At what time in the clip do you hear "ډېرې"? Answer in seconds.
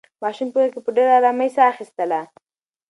0.95-1.13